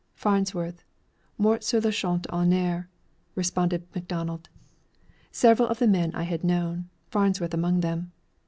[0.15, 0.83] 'Farnsworth':
[1.37, 2.87] 'Mort sur le champ d'honneur,'
[3.35, 4.49] responded MacDonald.
[5.31, 8.11] Several of the men I had known, Farnsworth among them.